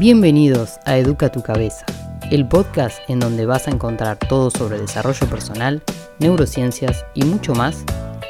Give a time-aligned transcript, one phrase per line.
[0.00, 1.84] Bienvenidos a Educa tu Cabeza,
[2.30, 5.82] el podcast en donde vas a encontrar todo sobre desarrollo personal,
[6.18, 7.84] neurociencias y mucho más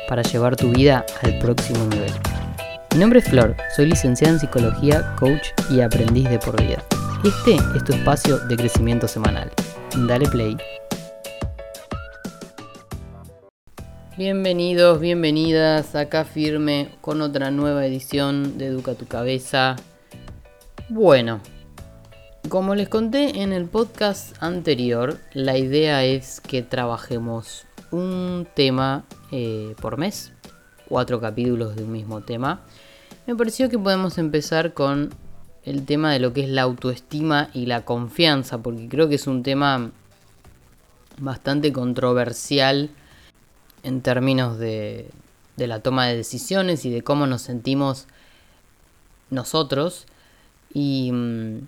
[0.08, 2.10] para llevar tu vida al próximo nivel.
[2.92, 6.82] Mi nombre es Flor, soy licenciada en psicología, coach y aprendiz de por vida.
[7.22, 9.52] Este es tu espacio de crecimiento semanal.
[10.08, 10.56] Dale play.
[14.18, 19.76] Bienvenidos, bienvenidas, acá firme con otra nueva edición de Educa tu Cabeza.
[20.88, 21.40] Bueno,
[22.48, 29.74] como les conté en el podcast anterior, la idea es que trabajemos un tema eh,
[29.80, 30.32] por mes,
[30.88, 32.60] cuatro capítulos de un mismo tema.
[33.26, 35.10] Me pareció que podemos empezar con
[35.64, 39.26] el tema de lo que es la autoestima y la confianza, porque creo que es
[39.26, 39.90] un tema
[41.18, 42.90] bastante controversial
[43.82, 45.10] en términos de,
[45.56, 48.06] la toma de decisiones y de cómo nos sentimos
[49.28, 50.06] nosotros.
[50.72, 51.58] Y mm,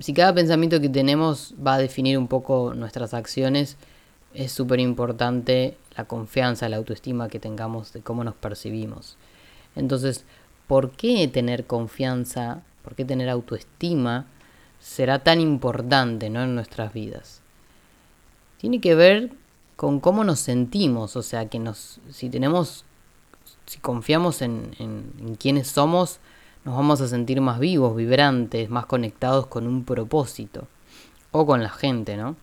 [0.00, 3.76] si cada pensamiento que tenemos va a definir un poco nuestras acciones,
[4.32, 9.18] es súper importante la confianza, la autoestima que tengamos de cómo nos percibimos.
[9.76, 10.24] Entonces,
[10.66, 14.26] ¿por qué tener confianza, por qué tener autoestima
[14.78, 17.42] será tan importante en nuestras vidas?
[18.58, 19.32] Tiene que ver
[19.76, 22.84] con cómo nos sentimos, o sea, que nos, si tenemos,
[23.66, 26.20] si confiamos en, en, en quiénes somos,
[26.70, 30.68] nos vamos a sentir más vivos, vibrantes, más conectados con un propósito
[31.32, 32.36] o con la gente, ¿no?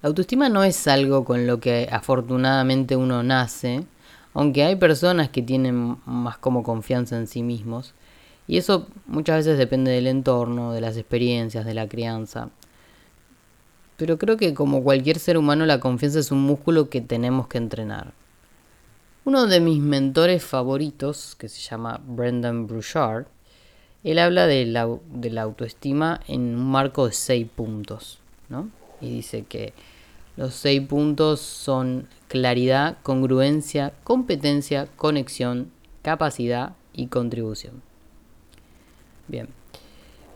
[0.00, 3.84] La autoestima no es algo con lo que afortunadamente uno nace,
[4.32, 7.94] aunque hay personas que tienen más como confianza en sí mismos,
[8.46, 12.50] y eso muchas veces depende del entorno, de las experiencias, de la crianza.
[13.96, 17.58] Pero creo que como cualquier ser humano la confianza es un músculo que tenemos que
[17.58, 18.12] entrenar.
[19.24, 23.26] Uno de mis mentores favoritos, que se llama Brendan Bouchard,
[24.02, 28.18] él habla de la, de la autoestima en un marco de seis puntos,
[28.50, 28.68] ¿no?
[29.00, 29.72] Y dice que
[30.36, 35.70] los seis puntos son claridad, congruencia, competencia, conexión,
[36.02, 37.80] capacidad y contribución.
[39.26, 39.48] Bien,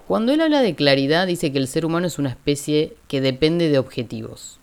[0.06, 3.68] cuando él habla de claridad, dice que el ser humano es una especie que depende
[3.68, 4.58] de objetivos.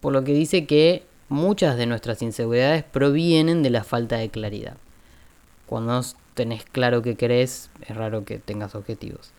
[0.00, 4.76] Por lo que dice que muchas de nuestras inseguridades provienen de la falta de claridad.
[5.66, 9.32] Cuando no tenés claro qué querés, es raro que tengas objetivos.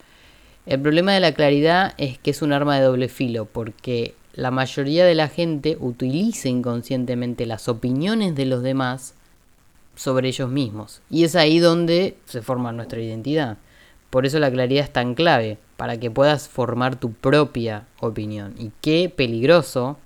[0.66, 4.51] El problema de la claridad es que es un arma de doble filo, porque la
[4.51, 9.13] mayoría de la gente utiliza inconscientemente las opiniones de los demás
[9.96, 11.01] sobre ellos mismos.
[11.09, 13.57] Y es ahí donde se forma nuestra identidad.
[14.09, 18.53] Por eso la claridad es tan clave, para que puedas formar tu propia opinión.
[18.57, 19.97] Y qué peligroso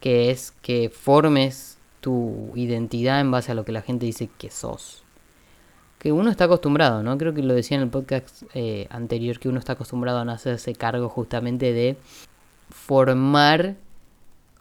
[0.00, 4.50] que es que formes tu identidad en base a lo que la gente dice que
[4.50, 5.02] sos.
[5.98, 7.18] Que uno está acostumbrado, ¿no?
[7.18, 10.32] Creo que lo decía en el podcast eh, anterior, que uno está acostumbrado a no
[10.32, 11.98] hacerse cargo justamente de
[12.70, 13.76] formar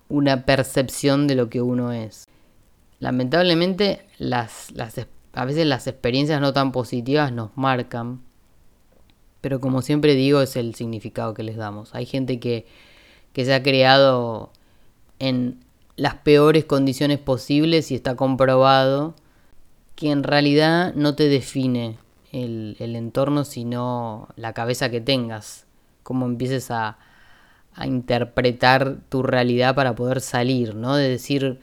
[0.09, 2.27] una percepción de lo que uno es.
[2.99, 4.99] Lamentablemente, las, las,
[5.33, 8.21] a veces las experiencias no tan positivas nos marcan
[9.41, 11.95] pero como siempre digo, es el significado que les damos.
[11.95, 12.65] Hay gente que,
[13.33, 14.51] que se ha creado
[15.19, 15.63] en
[15.95, 19.15] las peores condiciones posibles y está comprobado
[19.95, 21.97] que en realidad no te define
[22.31, 25.65] el, el entorno, sino la cabeza que tengas.
[26.03, 26.97] Cómo empieces a,
[27.73, 30.95] a interpretar tu realidad para poder salir, ¿no?
[30.95, 31.59] De decir,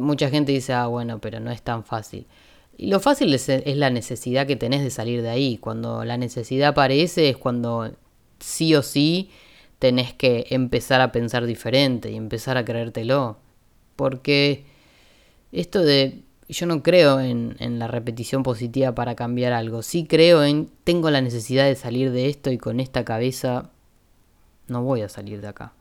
[0.00, 2.26] mucha gente dice, ah, bueno, pero no es tan fácil.
[2.76, 5.56] Y lo fácil es, la necesidad que tenés de salir de ahí.
[5.58, 7.90] Cuando la necesidad aparece es cuando
[8.38, 9.30] sí o sí
[9.78, 13.38] tenés que empezar a pensar diferente y empezar a creértelo.
[13.96, 14.64] Porque
[15.52, 16.22] esto de...
[16.48, 19.82] Yo no creo en, en la repetición positiva para cambiar algo.
[19.82, 20.70] Sí creo en...
[20.84, 23.70] Tengo la necesidad de salir de esto y con esta cabeza
[24.68, 25.72] no voy a salir de acá.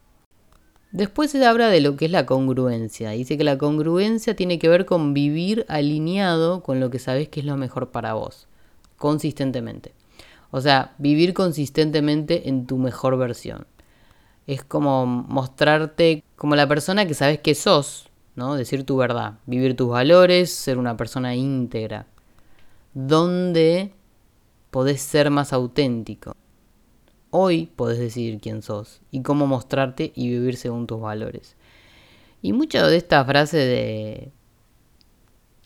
[0.91, 3.09] Después se habla de lo que es la congruencia.
[3.09, 7.41] Dice que la congruencia tiene que ver con vivir alineado con lo que sabes que
[7.41, 8.47] es lo mejor para vos,
[8.97, 9.93] consistentemente.
[10.51, 13.67] O sea, vivir consistentemente en tu mejor versión.
[14.47, 18.55] Es como mostrarte como la persona que sabes que sos, ¿no?
[18.55, 22.07] Decir tu verdad, vivir tus valores, ser una persona íntegra.
[22.93, 23.93] Donde
[24.71, 26.35] podés ser más auténtico.
[27.29, 31.55] Hoy podés decidir quién sos y cómo mostrarte y vivir según tus valores.
[32.41, 34.31] Y mucha de esta frase de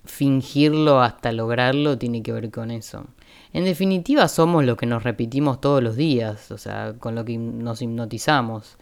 [0.06, 3.06] fingirlo hasta lograrlo tiene que ver con eso.
[3.54, 7.38] En definitiva somos lo que nos repetimos todos los días, o sea, con lo que
[7.38, 8.78] nos hipnotizamos.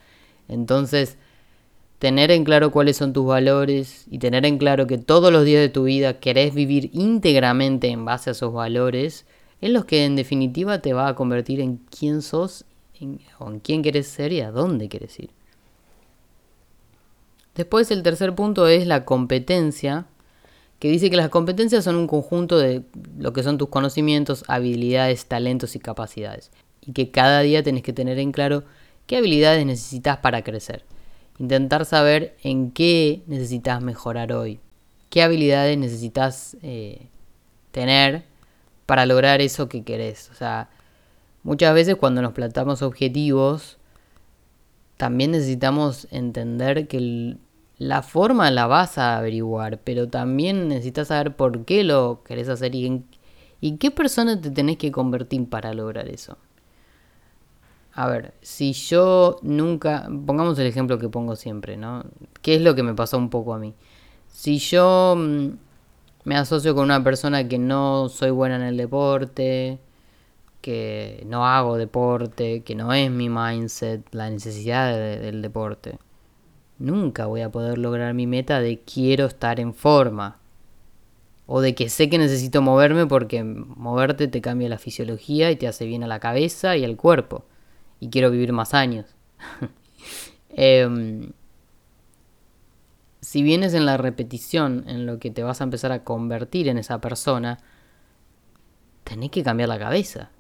[0.48, 1.18] Entonces,
[2.00, 5.62] tener en claro cuáles son tus valores y tener en claro que todos los días
[5.62, 9.26] de tu vida querés vivir íntegramente en base a esos valores
[9.62, 12.66] es lo que en definitiva te va a convertir en quién sos,
[13.40, 15.32] o en quién quieres ser y a dónde quieres ir.
[17.56, 20.06] Después el tercer punto es la competencia,
[20.80, 22.84] que dice que las competencias son un conjunto de
[23.18, 26.52] lo que son tus conocimientos, habilidades, talentos y capacidades.
[26.82, 28.64] Y que cada día tenés que tener en claro
[29.08, 30.86] qué habilidades necesitas para crecer.
[31.40, 34.60] Intentar saber en qué necesitas mejorar hoy.
[35.10, 37.08] ¿Qué habilidades necesitas eh,
[37.72, 38.24] tener
[38.86, 40.30] para lograr eso que querés?
[40.32, 40.70] O sea,
[41.44, 43.78] muchas veces cuando nos plantamos objetivos,
[44.98, 47.38] también necesitamos entender que
[47.78, 52.76] la forma la vas a averiguar, pero también necesitas saber por qué lo querés hacer
[52.76, 53.06] y en
[53.60, 56.38] y qué persona te tenés que convertir para lograr eso.
[57.94, 62.06] A ver, si yo nunca, pongamos el ejemplo que pongo siempre, ¿no?
[62.42, 63.74] ¿Qué es lo que me pasó un poco a mí?
[64.28, 65.48] Si yo mm,
[66.26, 69.80] me asocio con una persona que no soy buena en el deporte,
[70.62, 75.98] que no hago deporte, que no es mi mindset, la necesidad del deporte,
[76.80, 80.40] nunca voy a poder lograr mi meta de quiero estar en forma.
[81.46, 85.68] O de que sé que necesito moverme porque moverte te cambia la fisiología y te
[85.68, 87.46] hace bien a la cabeza y al cuerpo.
[88.00, 89.06] Y quiero vivir más años.
[90.50, 91.30] eh,
[93.22, 96.78] si vienes en la repetición, en lo que te vas a empezar a convertir en
[96.78, 97.60] esa persona,
[99.04, 100.32] tenés que cambiar la cabeza.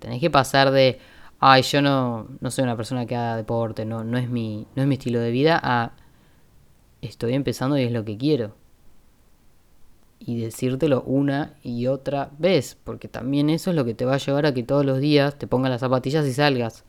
[0.00, 0.98] Tenés que pasar de,
[1.40, 4.82] ay, yo no, no soy una persona que haga deporte, no, no, es mi, no
[4.82, 5.92] es mi estilo de vida, a,
[7.02, 8.54] estoy empezando y es lo que quiero.
[10.18, 14.18] Y decírtelo una y otra vez, porque también eso es lo que te va a
[14.18, 16.84] llevar a que todos los días te pongas las zapatillas y salgas.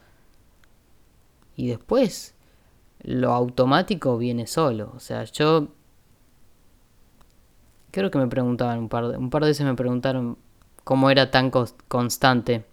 [1.58, 2.36] Y después
[3.02, 4.92] lo automático viene solo.
[4.96, 5.70] O sea, yo
[7.92, 10.38] creo que me preguntaban un par de, un par de veces me preguntaron
[10.84, 11.52] cómo era tan
[11.88, 12.66] constante.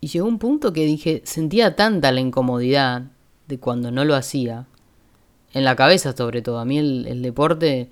[0.00, 3.04] Y llegó un punto que dije, sentía tanta la incomodidad
[3.48, 4.66] de cuando no lo hacía,
[5.52, 6.58] en la cabeza sobre todo.
[6.58, 7.88] A mí el, deporte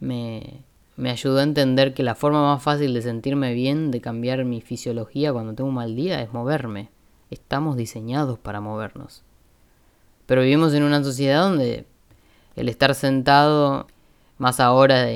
[0.00, 0.60] me,
[0.96, 4.60] me ayudó a entender que la forma más fácil de sentirme bien, de cambiar mi
[4.60, 6.90] fisiología cuando tengo un mal día, es moverme.
[7.30, 9.22] Estamos diseñados para movernos.
[10.26, 11.86] Pero vivimos en una sociedad donde
[12.56, 13.86] el estar sentado,
[14.38, 15.06] más ahora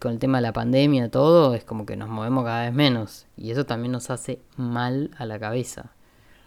[0.00, 3.26] con el tema de la pandemia, todo, es como que nos movemos cada vez menos.
[3.36, 5.92] Y eso también nos hace mal a la cabeza.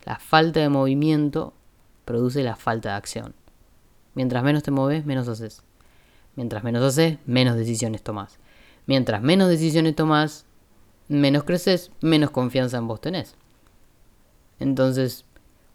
[0.06, 1.54] La falta de movimiento
[2.06, 3.36] produce la falta de acción.
[4.16, 5.62] Mientras menos te mueves, menos haces.
[6.36, 8.40] Mientras menos haces, menos decisiones tomas.
[8.88, 10.46] Mientras menos decisiones tomas,
[11.08, 13.36] menos creces, menos confianza en vos tenés.
[14.60, 15.26] Entonces,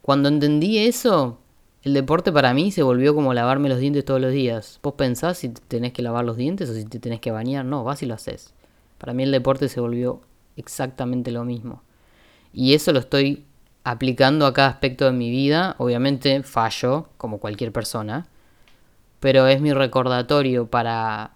[0.03, 1.39] cuando entendí eso,
[1.85, 4.81] el deporte para mí se volvió como lavarme los dientes todos los días.
[4.83, 7.67] Vos pensás si tenés que lavar los dientes o si te tenés que bañar.
[7.67, 8.55] No, vas y lo haces.
[8.97, 10.23] Para mí el deporte se volvió
[10.57, 11.83] exactamente lo mismo.
[12.55, 13.45] Y eso lo estoy
[13.85, 15.75] aplicando a cada aspecto de mi vida.
[15.77, 18.29] Obviamente fallo, como cualquier persona.
[19.21, 21.33] Pero es mi recordatorio para,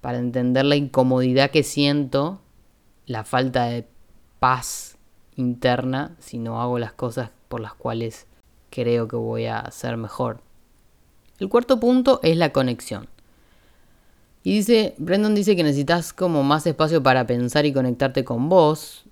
[0.00, 2.40] para entender la incomodidad que siento,
[3.06, 3.88] la falta de
[4.38, 4.96] paz
[5.34, 8.28] interna si no hago las cosas por las cuales
[8.72, 10.40] creo que voy a hacer mejor.
[11.38, 13.06] El cuarto punto es la conexión.
[14.42, 19.04] Y dice, Brendan dice que necesitas como más espacio para pensar y conectarte con vos,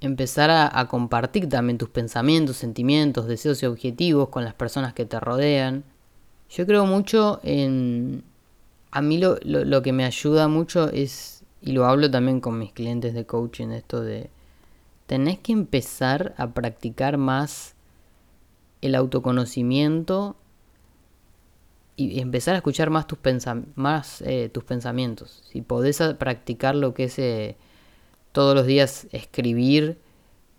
[0.00, 5.20] empezar a, compartir también tus pensamientos, sentimientos, deseos y objetivos con las personas que te
[5.20, 5.84] rodean.
[6.50, 8.24] Yo creo mucho en...
[8.90, 12.72] A mí lo, lo que me ayuda mucho es, y lo hablo también con mis
[12.72, 14.28] clientes de coaching, esto de,
[15.06, 17.74] tenés que empezar a practicar más
[18.82, 20.36] el autoconocimiento
[21.96, 23.18] y empezar a escuchar más tus,
[23.74, 25.42] más, eh, tus pensamientos.
[25.50, 27.56] Si podés practicar lo que es eh,
[28.32, 29.98] todos los días escribir,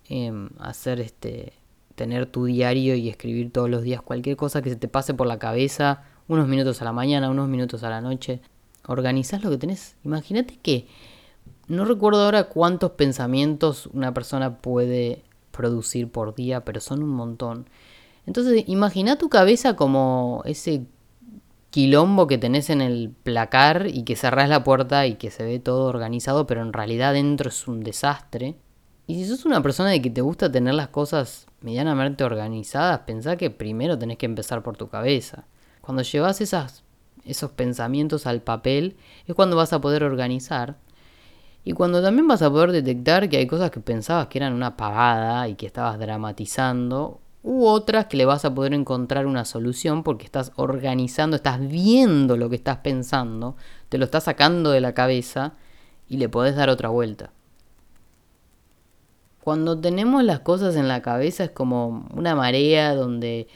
[0.07, 1.53] em, hacer este,
[1.95, 5.27] tener tu diario y escribir todos los días cualquier cosa que se te pase por
[5.27, 8.41] la cabeza, unos minutos a la mañana, unos minutos a la noche,
[8.87, 9.95] organizás lo que tenés.
[10.03, 10.87] Imagínate que
[11.67, 17.67] no recuerdo ahora cuántos pensamientos una persona puede producir por día, pero son un montón.
[18.25, 20.85] Entonces, imagina tu cabeza como ese
[21.73, 25.59] quilombo que tenés en el placar y que cerrás la puerta y que se ve
[25.59, 28.55] todo organizado, pero en realidad dentro es un desastre.
[29.07, 33.35] Y si sos una persona de que te gusta tener las cosas medianamente organizadas, pensá
[33.37, 35.45] que primero tenés que empezar por tu cabeza.
[35.81, 40.77] Cuando llevas esos pensamientos al papel, es cuando vas a poder organizar.
[41.65, 44.77] Y cuando también vas a poder detectar que hay cosas que pensabas que eran una
[44.77, 50.03] pagada y que estabas dramatizando u otras que le vas a poder encontrar una solución
[50.03, 53.57] porque estás organizando, estás viendo lo que estás pensando,
[53.89, 55.53] te lo estás sacando de la cabeza
[56.07, 57.31] y le podés dar otra vuelta.
[59.43, 63.47] cuando tenemos las cosas en la cabeza es como una marea donde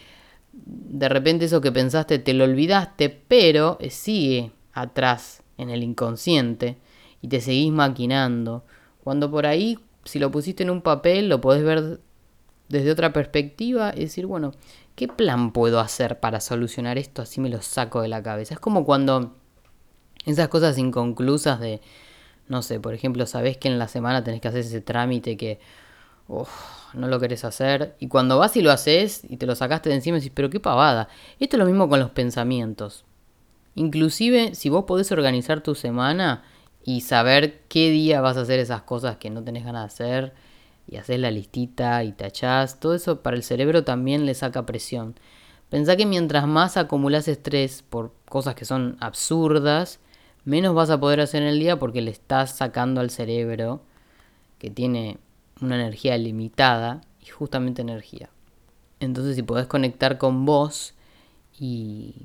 [0.51, 6.77] de repente eso que pensaste te lo olvidaste, pero sigue atrás en el inconsciente
[7.22, 8.65] y te seguís maquinando.
[9.03, 12.01] Cuando por ahí, si lo pusiste en un papel, lo podés ver
[12.70, 14.54] desde otra perspectiva y decir, bueno,
[14.96, 17.22] ¿qué plan puedo hacer para solucionar esto?
[17.22, 18.56] Así me lo saco de la cabeza.
[18.56, 19.36] Es como cuando
[20.26, 21.82] esas cosas inconclusas de,
[22.48, 25.60] no sé, por ejemplo, sabés que en la semana tenés que hacer ese trámite que
[26.94, 27.96] no lo querés hacer.
[28.00, 30.60] Y cuando vas y lo haces y te lo sacaste de encima, decís, pero qué
[30.60, 31.08] pavada.
[31.40, 33.06] Esto es lo mismo con los pensamientos.
[33.76, 36.44] Inclusive, si vos podés organizar tu semana
[36.84, 40.34] y saber qué día vas a hacer esas cosas que no tenés ganas de hacer,
[40.88, 45.15] y haces la listita y tachás, todo eso para el cerebro también le saca presión.
[45.70, 50.00] Pensá que mientras más acumulas estrés por cosas que son absurdas,
[50.46, 53.82] menos vas a poder hacer en el día porque le estás sacando al cerebro,
[54.60, 55.17] que tiene
[55.62, 58.29] una energía limitada, y justamente energía.
[59.01, 60.94] Entonces si podés conectar con vos
[61.60, 62.15] y,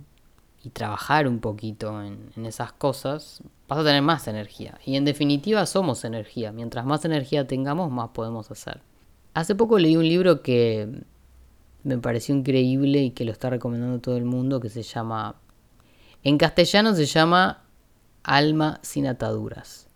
[0.73, 3.42] trabajar un poquito en esas cosas,
[3.73, 4.79] vas a tener más energía.
[4.85, 6.52] Y en definitiva somos energía.
[6.52, 8.83] Mientras más energía tengamos, más podemos hacer.
[9.33, 11.05] Hace poco leí un libro que
[11.83, 15.37] me pareció increíble y que lo está recomendando todo el mundo, que se llama...
[16.23, 17.64] En castellano se llama
[18.23, 19.88] Alma sin ataduras.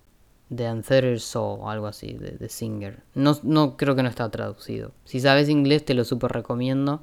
[0.49, 3.03] De Untethered Soul, algo así, de, Singer.
[3.15, 4.93] No, no creo que no está traducido.
[5.05, 7.03] Si sabes inglés te lo súper recomiendo.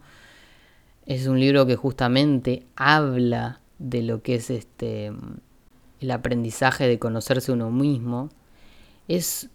[1.05, 5.11] Es un libro que justamente habla de lo que es este
[6.03, 8.29] el aprendizaje de conocerse uno mismo.
[9.07, 9.49] Es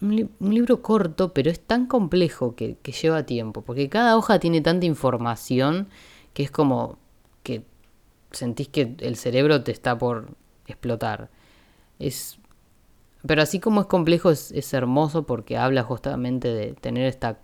[0.00, 4.86] un, libro corto, pero es tan complejo que, lleva tiempo, porque cada hoja tiene tanta
[4.86, 5.88] información
[6.32, 6.96] que es como
[7.42, 7.64] que
[8.30, 10.28] sentís que el cerebro te está por
[10.66, 11.28] explotar.
[11.98, 12.38] Es,
[13.26, 17.38] pero así como es complejo, es, hermoso porque habla justamente de tener esta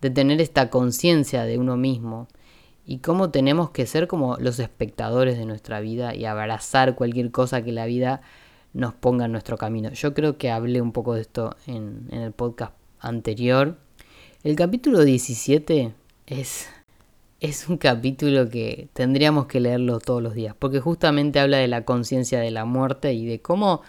[0.00, 2.26] de tener esta conciencia de uno mismo
[2.84, 7.62] y cómo tenemos que ser como los espectadores de nuestra vida y abrazar cualquier cosa
[7.62, 8.22] que la vida
[8.72, 9.90] nos ponga en nuestro camino.
[9.92, 13.76] Yo creo que hablé un poco de esto en, el podcast anterior.
[14.42, 15.94] El capítulo 17
[16.26, 16.68] es,
[17.40, 21.84] es un capítulo que tendríamos que leerlo todos los días, porque justamente habla de la
[21.84, 23.82] conciencia de la muerte y de cómo,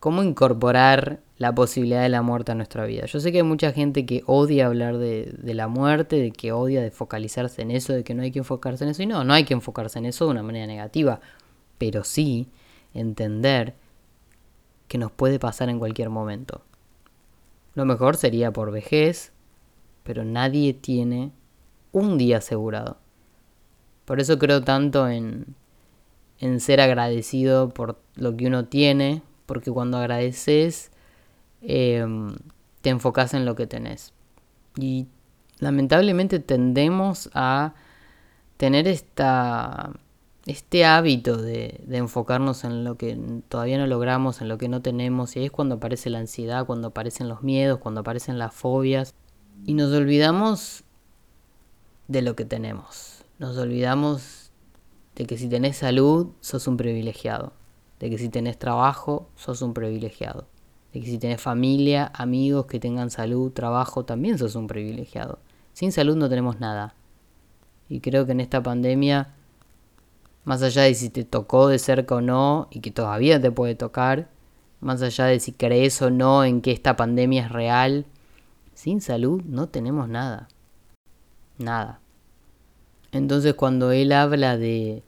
[0.00, 3.06] cómo incorporar la posibilidad de la muerte a nuestra vida.
[3.06, 6.80] Yo sé que hay mucha gente que odia hablar de, la muerte, de que odia
[6.80, 9.02] de focalizarse en eso, de que no hay que enfocarse en eso.
[9.02, 11.20] Y no, no hay que enfocarse en eso de una manera negativa,
[11.78, 12.48] pero sí
[12.92, 13.74] entender
[14.86, 16.62] que nos puede pasar en cualquier momento.
[17.74, 19.32] Lo mejor sería por vejez,
[20.04, 21.32] pero nadie tiene
[21.90, 22.98] un día asegurado.
[24.04, 25.56] Por eso creo tanto en,
[26.38, 30.92] en ser agradecido por lo que uno tiene, porque cuando agradeces
[31.66, 32.34] Em,
[32.82, 34.12] te enfocas en lo que tenés.
[34.76, 35.06] Y
[35.58, 37.74] lamentablemente tendemos a
[38.58, 39.92] tener esta,
[40.44, 43.18] este hábito de, de, enfocarnos en lo que
[43.48, 46.66] todavía no logramos, en lo que no tenemos, y ahí es cuando aparece la ansiedad,
[46.66, 49.14] cuando aparecen los miedos, cuando aparecen las fobias,
[49.64, 50.84] y nos olvidamos
[52.08, 53.24] de lo que tenemos.
[53.38, 54.52] Nos olvidamos
[55.14, 57.54] de que si tenés salud, sos un privilegiado,
[58.00, 60.46] de que si tenés trabajo, sos un privilegiado
[61.00, 65.40] que si tenés familia, amigos que tengan salud, trabajo, también sos un privilegiado.
[65.72, 66.94] Sin salud no tenemos nada.
[67.88, 69.34] Y creo que en esta pandemia,
[70.44, 73.74] más allá de si te tocó de cerca o no, y que todavía te puede
[73.74, 74.28] tocar,
[74.80, 78.06] más allá de si crees o no en que esta pandemia es real,
[78.74, 80.48] sin salud no tenemos nada.
[81.58, 82.00] Nada.
[83.10, 85.02] Entonces cuando él habla de,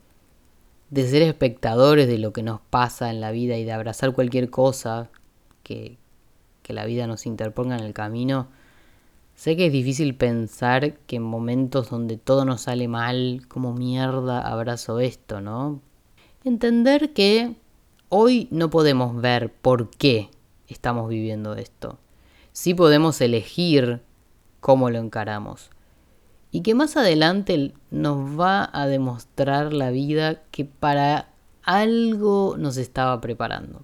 [0.90, 4.50] de ser espectadores de lo que nos pasa en la vida y de abrazar cualquier
[4.50, 5.10] cosa,
[5.66, 5.98] que,
[6.68, 8.48] la vida nos interponga en el camino,
[9.36, 14.40] sé que es difícil pensar que en momentos donde todo nos sale mal, como mierda
[14.40, 15.80] abrazo esto, ¿no?
[16.42, 17.54] Entender que
[18.08, 20.28] hoy no podemos ver por qué
[20.66, 21.98] estamos viviendo esto.
[22.52, 24.00] Sí podemos elegir
[24.60, 25.70] cómo lo encaramos.
[26.50, 31.28] Y que más adelante nos va a demostrar la vida que para
[31.62, 33.82] algo nos estaba preparando.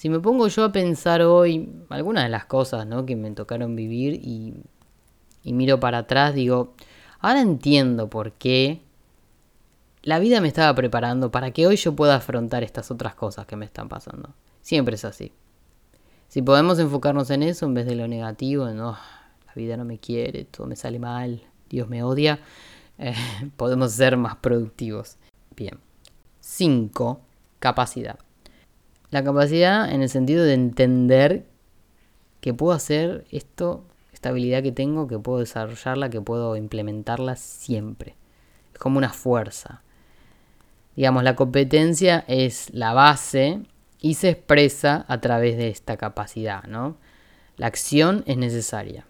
[0.00, 3.04] Si me pongo yo a pensar hoy algunas de las cosas ¿no?
[3.04, 4.54] que me tocaron vivir y,
[5.42, 6.72] y miro para atrás, digo,
[7.18, 8.80] ahora entiendo por qué
[10.02, 13.56] la vida me estaba preparando para que hoy yo pueda afrontar estas otras cosas que
[13.56, 14.30] me están pasando.
[14.62, 15.34] Siempre es así.
[16.28, 19.98] Si podemos enfocarnos en eso en vez de lo negativo, no, la vida no me
[19.98, 22.40] quiere, todo me sale mal, Dios me odia,
[22.98, 23.14] eh,
[23.58, 25.18] podemos ser más productivos.
[25.54, 25.78] Bien.
[26.40, 27.20] 5.
[27.58, 28.18] Capacidad.
[29.10, 31.46] La capacidad en el sentido de entender
[32.40, 38.16] que puedo hacer esto, esta habilidad que tengo, que puedo desarrollarla, que puedo implementarla siempre.
[38.72, 39.82] Es como una fuerza.
[40.94, 43.62] Digamos, la competencia es la base
[44.00, 46.96] y se expresa a través de esta capacidad, ¿no?
[47.56, 49.06] La acción es necesaria.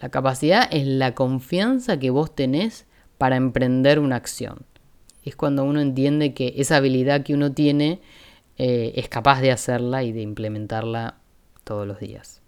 [0.00, 2.86] La capacidad es la confianza que vos tenés
[3.18, 4.66] para emprender una acción.
[5.24, 8.00] Es cuando uno entiende que esa habilidad que uno tiene
[8.58, 11.18] eh, es capaz de hacerla y de implementarla
[11.64, 12.42] todos los días.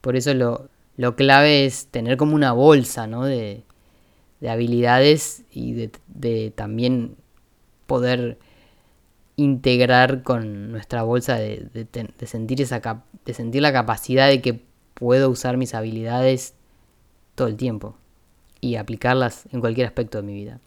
[0.00, 3.24] Por eso lo, clave es tener como una bolsa ¿no?
[3.24, 3.64] de,
[4.48, 5.72] habilidades y
[6.06, 7.16] de, también
[7.86, 8.38] poder
[9.36, 11.86] integrar con nuestra bolsa de,
[12.24, 14.62] sentir esa de sentir la capacidad de que
[14.94, 16.54] puedo usar mis habilidades
[17.34, 17.96] todo el tiempo
[18.60, 20.60] y aplicarlas en cualquier aspecto de mi vida.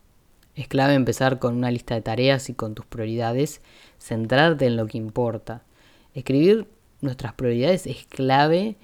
[0.55, 3.62] Es clave empezar con una lista de tareas y con tus prioridades,
[3.98, 5.63] centrarte en lo que importa.
[6.13, 6.67] Escribir
[7.01, 8.77] nuestras prioridades es clave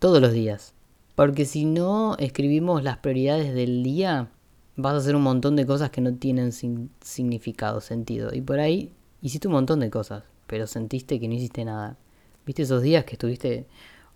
[0.00, 0.74] todos los días.
[1.14, 4.30] Porque si no escribimos las prioridades del día,
[4.76, 8.34] vas a hacer un montón de cosas que no tienen significado, sentido.
[8.34, 11.96] Y por ahí hiciste un montón de cosas, pero sentiste que no hiciste nada.
[12.44, 13.66] ¿Viste esos días que estuviste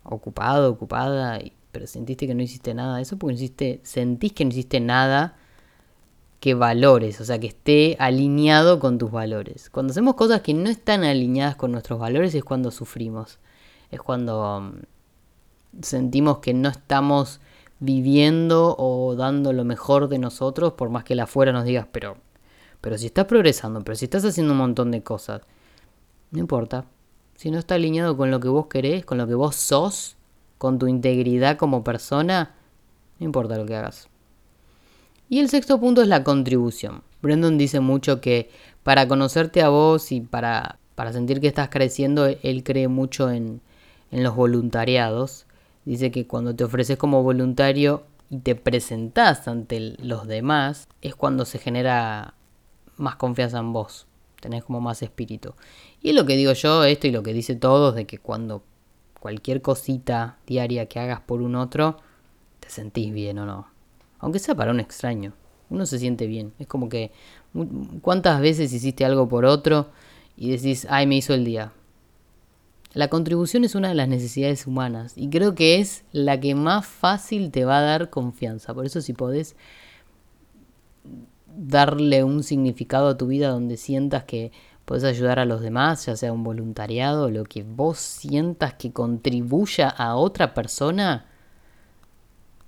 [0.03, 1.39] ocupado, ocupada,
[1.71, 3.01] pero sentiste que no hiciste nada?
[3.01, 5.37] Eso porque hiciste, sentís que no hiciste nada
[6.47, 9.69] que valores, o sea, que esté alineado con tus valores.
[9.69, 13.41] Cuando hacemos cosas que no están alineadas con nuestros valores es cuando sufrimos.
[13.91, 14.75] Es cuando um,
[15.83, 17.41] sentimos que no estamos
[17.81, 22.17] viviendo o dando lo mejor de nosotros, por más que la afuera nos digas, pero,
[22.81, 25.43] pero si estás progresando, pero si estás haciendo un montón de cosas,
[26.31, 26.85] no importa.
[27.35, 30.15] Si no está alineado con lo que vos querés, con lo que vos sos,
[30.59, 32.55] con tu integridad como persona,
[33.19, 34.09] no importa lo que hagas.
[35.29, 37.03] Y el sexto punto es la contribución.
[37.21, 38.51] Brendan dice mucho que
[38.83, 43.61] para conocerte a vos y para, para sentir que estás creciendo, él cree mucho en,
[44.13, 45.47] en los voluntariados.
[45.85, 51.45] Dice que cuando te ofreces como voluntario y te presentás ante los demás, es cuando
[51.45, 52.35] se genera
[52.97, 54.07] más confianza en vos.
[54.41, 55.55] Tenés como más espíritu.
[56.01, 58.63] Y lo que digo yo, esto y lo que dice todos, de que cuando
[59.19, 61.97] cualquier cosita diaria que hagas por un otro,
[62.61, 63.76] te sentís bien o no.
[64.19, 65.35] Aunque sea para un extraño.
[65.69, 66.53] Uno se siente bien.
[66.59, 67.13] Es como que
[68.03, 69.91] cuántas veces hiciste algo por otro
[70.37, 71.73] y decís, ay, me hizo el día.
[72.93, 76.87] La contribución es una de las necesidades humanas y creo que es la que más
[76.87, 78.73] fácil te va a dar confianza.
[78.73, 79.55] Por eso si podés
[81.57, 84.53] darle un significado a tu vida donde sientas que
[84.87, 89.89] puedes ayudar a los demás, ya sea un voluntariado, lo que vos sientas que contribuya
[89.89, 91.26] a otra persona,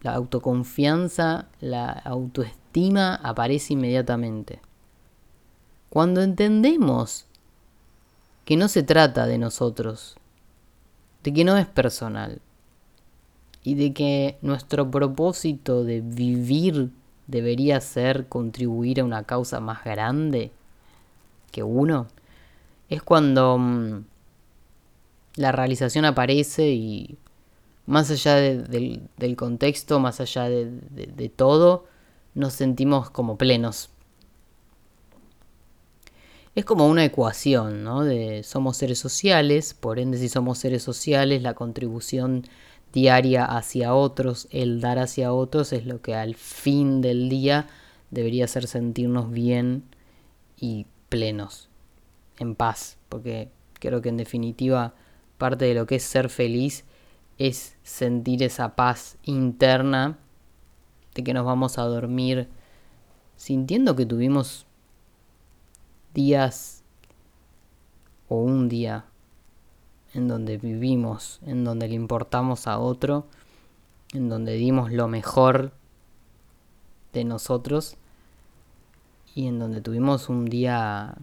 [0.02, 4.60] la autoconfianza, la autoestima aparece inmediatamente.
[5.90, 7.26] Cuando entendemos
[8.44, 10.16] que no se trata de nosotros,
[11.22, 12.40] de que no es personal,
[13.64, 16.90] y de que nuestro propósito de vivir
[17.26, 20.52] debería ser contribuir a una causa más grande
[21.50, 22.06] que uno,
[22.88, 24.04] es cuando mm,
[25.36, 27.18] la realización aparece y
[27.88, 31.86] más allá del contexto, más allá de, todo,
[32.34, 33.88] nos sentimos como plenos.
[36.54, 38.04] Es como una ecuación, ¿no?
[38.04, 42.44] De somos seres sociales, por ende si somos seres sociales, la contribución
[42.92, 47.68] diaria hacia otros, el dar hacia otros es lo que al fin del día
[48.10, 49.84] debería hacer sentirnos bien
[50.58, 51.70] y plenos,
[52.38, 54.94] en paz, porque creo que en definitiva
[55.38, 56.84] parte de lo que es ser feliz
[57.38, 60.18] es sentir esa paz interna
[61.14, 62.48] de que nos vamos a dormir
[63.36, 64.66] sintiendo que tuvimos
[66.12, 66.82] días
[68.28, 69.06] o un día
[70.14, 73.26] en donde vivimos, en donde le importamos a otro,
[74.12, 75.72] en donde dimos lo mejor
[77.12, 77.96] de nosotros
[79.34, 81.14] y en donde tuvimos un día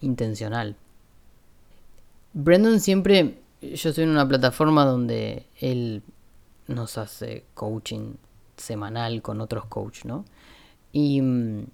[0.00, 0.76] intencional.
[2.32, 6.02] Brendan siempre yo estoy en una plataforma donde él
[6.66, 8.14] nos hace coaching
[8.56, 10.24] semanal con otros coaches, ¿no?
[10.92, 11.66] Y mm,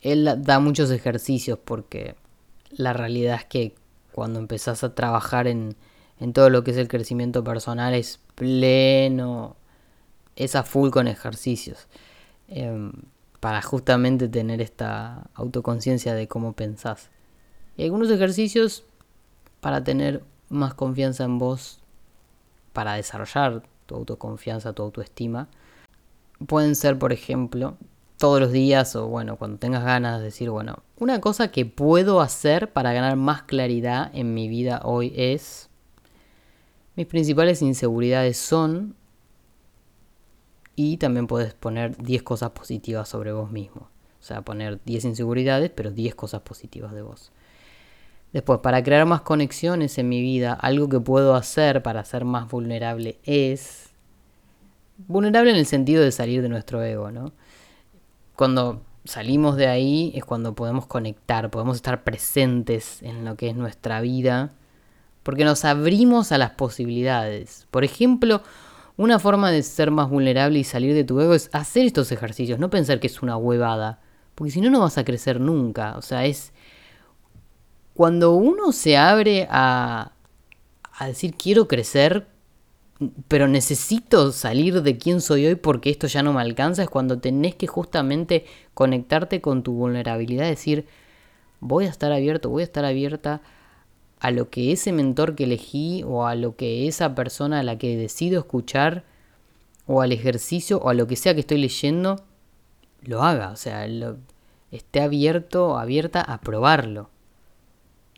[0.00, 2.16] él da muchos ejercicios porque
[2.70, 3.74] la realidad es que
[4.12, 5.76] cuando empezás a trabajar en,
[6.20, 9.56] en todo lo que es el crecimiento personal es pleno,
[10.36, 11.88] es a full con ejercicios.
[12.48, 12.92] Em,
[13.40, 17.10] para justamente tener esta autoconciencia de cómo pensás.
[17.76, 18.84] Y algunos ejercicios
[19.60, 21.80] para tener más confianza en vos
[22.72, 25.48] para desarrollar tu autoconfianza, tu autoestima.
[26.46, 27.76] Pueden ser, por ejemplo,
[28.18, 32.20] todos los días o bueno, cuando tengas ganas de decir, bueno, una cosa que puedo
[32.20, 35.68] hacer para ganar más claridad en mi vida hoy es
[36.94, 38.94] Mis principales inseguridades son...
[40.74, 43.88] Y también puedes poner 10 cosas positivas sobre vos mismo.
[44.20, 47.32] O sea, poner 10 inseguridades, pero 10 cosas positivas de vos.
[48.32, 52.48] Después, para crear más conexiones en mi vida, algo que puedo hacer para ser más
[52.50, 53.90] vulnerable es...
[55.08, 57.32] Vulnerable en el sentido de salir de nuestro ego, ¿no?
[58.36, 63.56] Cuando salimos de ahí es cuando podemos conectar, podemos estar presentes en lo que es
[63.56, 64.52] nuestra vida,
[65.22, 67.66] porque nos abrimos a las posibilidades.
[67.70, 68.42] Por ejemplo,
[68.96, 72.58] una forma de ser más vulnerable y salir de tu ego es hacer estos ejercicios,
[72.58, 74.00] no pensar que es una huevada,
[74.34, 75.96] porque si no, no vas a crecer nunca.
[75.96, 76.52] O sea, es
[77.94, 80.12] cuando uno se abre a,
[80.92, 82.26] a decir quiero crecer,
[83.28, 87.18] pero necesito salir de quién soy hoy porque esto ya no me alcanza, es cuando
[87.18, 90.86] tenés que justamente conectarte con tu vulnerabilidad, decir,
[91.60, 93.40] voy a estar abierto, voy a estar abierta
[94.20, 97.76] a lo que ese mentor que elegí o a lo que esa persona a la
[97.78, 99.04] que decido escuchar
[99.86, 102.22] o al ejercicio o a lo que sea que estoy leyendo
[103.02, 103.84] lo haga, o sea,
[104.70, 107.10] esté abierto abierta a probarlo,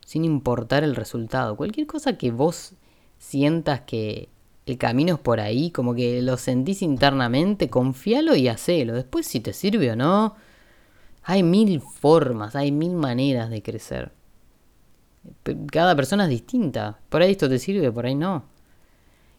[0.05, 1.57] sin importar el resultado.
[1.57, 2.73] Cualquier cosa que vos
[3.17, 4.29] sientas que
[4.65, 8.93] el camino es por ahí, como que lo sentís internamente, confíalo y hacelo.
[8.93, 10.35] Después si te sirve o no,
[11.23, 14.11] hay mil formas, hay mil maneras de crecer.
[15.71, 16.99] Cada persona es distinta.
[17.09, 18.45] Por ahí esto te sirve, por ahí no.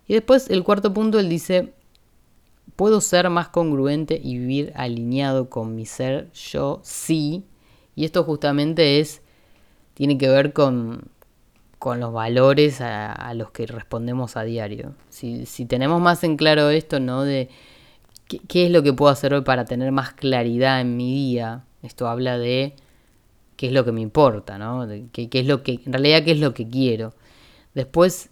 [0.09, 1.74] Y después el cuarto punto, él dice,
[2.74, 7.44] puedo ser más congruente y vivir alineado con mi ser yo sí.
[7.94, 9.22] Y esto justamente es,
[9.96, 11.09] tiene que ver con,
[11.78, 14.92] con los valores a, los que respondemos a diario.
[15.09, 17.24] Si, tenemos más en claro esto, ¿no?
[17.24, 17.48] De
[18.26, 21.64] qué, es lo que puedo hacer hoy para tener más claridad en mi día.
[21.82, 22.74] Esto habla de
[23.56, 24.87] qué es lo que me importa, ¿no?
[25.12, 27.14] qué, es lo que, en realidad, qué es lo que quiero.
[27.74, 28.28] Después,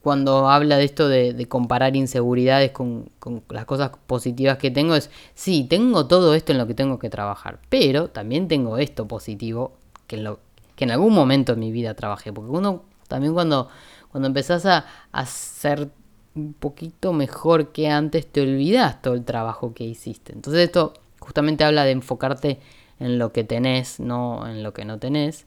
[0.00, 5.10] cuando habla de esto de, comparar inseguridades con, con, las cosas positivas que tengo, es,
[5.34, 9.72] sí, tengo todo esto en lo que tengo que trabajar, pero también tengo esto positivo
[10.06, 10.40] que en lo
[10.80, 12.32] que en algún momento en mi vida trabajé.
[12.32, 13.68] Porque uno también cuando,
[14.10, 15.90] cuando empezás a, hacer
[16.34, 20.32] un poquito mejor que antes, te olvidas todo el trabajo que hiciste.
[20.32, 22.60] Entonces esto justamente habla de enfocarte
[22.98, 25.44] en lo que tenés, no en lo que no tenés.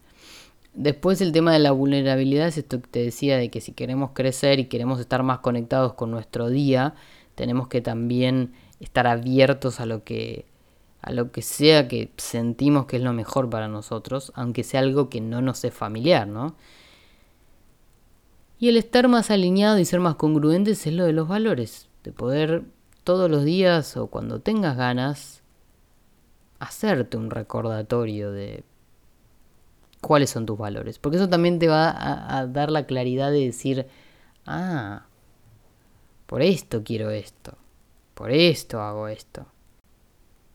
[0.76, 4.12] Después el tema de la vulnerabilidad es esto que te decía de que si queremos
[4.14, 6.94] crecer y queremos estar más conectados con nuestro día,
[7.34, 10.46] tenemos que también estar abiertos a lo que
[11.04, 15.10] a lo que sea que sentimos que es lo mejor para nosotros, aunque sea algo
[15.10, 16.56] que no nos es familiar, ¿no?
[18.58, 22.14] Y el estar más alineado y ser más congruentes es lo de los valores, de
[22.14, 22.64] poder
[23.04, 25.42] todos los días o cuando tengas ganas
[26.60, 28.64] hacerte un recordatorio de
[30.00, 33.42] cuáles son tus valores, porque eso también te va a, a dar la claridad de
[33.42, 33.88] decir,
[34.46, 35.06] ah,
[36.28, 37.58] por esto quiero esto,
[38.14, 39.46] por esto hago esto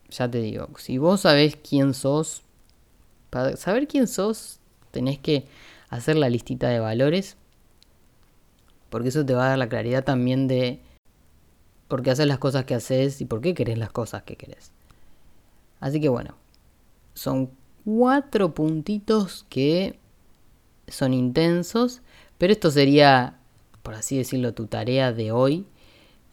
[0.09, 2.43] ya te digo, si vos sabés quién sos,
[3.29, 4.59] para saber quién sos,
[4.91, 5.45] tenés que
[5.89, 7.37] hacer la listita de valores,
[8.89, 10.79] porque eso te va a dar la claridad también de
[11.87, 14.71] por qué haces las cosas que haces y por qué querés las cosas que querés.
[15.79, 16.35] Así que bueno,
[17.13, 17.51] son
[17.85, 19.97] cuatro puntitos que
[20.87, 22.01] son intensos,
[22.37, 23.39] pero esto sería,
[23.83, 25.65] por así decirlo, tu tarea de hoy.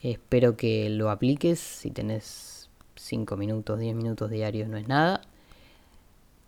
[0.02, 2.55] Espero que lo apliques si tenés
[2.96, 5.20] 5 minutos, 10 minutos diarios no es nada.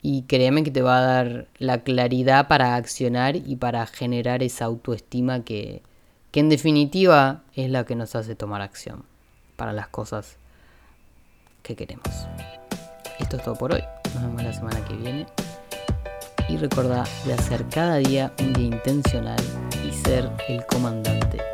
[0.00, 4.66] Y créeme que te va a dar la claridad para accionar y para generar esa
[4.66, 5.82] autoestima que,
[6.30, 9.04] que en definitiva es la que nos hace tomar acción
[9.56, 10.36] para las cosas
[11.62, 12.26] que queremos.
[13.18, 13.82] Esto es todo por hoy.
[14.14, 15.26] Nos vemos la semana que viene.
[16.48, 19.40] Y recuerda de hacer cada día un día intencional
[19.86, 21.47] y ser el comandante